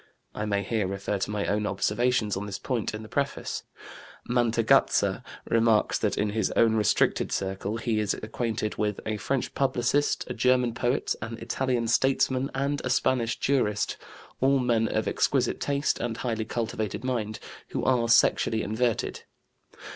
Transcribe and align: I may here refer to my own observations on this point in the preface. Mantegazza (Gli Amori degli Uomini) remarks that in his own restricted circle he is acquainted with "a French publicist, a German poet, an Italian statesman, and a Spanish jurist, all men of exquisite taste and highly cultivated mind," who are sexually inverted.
I 0.33 0.45
may 0.45 0.63
here 0.63 0.87
refer 0.87 1.19
to 1.19 1.29
my 1.29 1.45
own 1.45 1.67
observations 1.67 2.35
on 2.35 2.47
this 2.47 2.57
point 2.57 2.95
in 2.95 3.03
the 3.03 3.07
preface. 3.07 3.61
Mantegazza 4.27 4.43
(Gli 4.67 5.05
Amori 5.05 5.21
degli 5.21 5.21
Uomini) 5.21 5.51
remarks 5.51 5.99
that 5.99 6.17
in 6.17 6.29
his 6.31 6.49
own 6.55 6.73
restricted 6.73 7.31
circle 7.31 7.77
he 7.77 7.99
is 7.99 8.15
acquainted 8.15 8.77
with 8.79 8.99
"a 9.05 9.17
French 9.17 9.53
publicist, 9.53 10.23
a 10.25 10.33
German 10.33 10.73
poet, 10.73 11.13
an 11.21 11.37
Italian 11.37 11.87
statesman, 11.87 12.49
and 12.55 12.81
a 12.83 12.89
Spanish 12.89 13.37
jurist, 13.37 13.97
all 14.39 14.57
men 14.57 14.87
of 14.87 15.07
exquisite 15.07 15.59
taste 15.61 15.99
and 15.99 16.17
highly 16.17 16.45
cultivated 16.45 17.03
mind," 17.03 17.37
who 17.67 17.83
are 17.83 18.09
sexually 18.09 18.63
inverted. 18.63 19.21